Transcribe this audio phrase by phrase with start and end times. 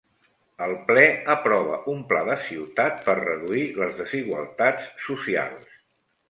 [0.67, 1.01] El Ple
[1.33, 5.71] aprova un pla de ciutat per reduir les desigualtats socials.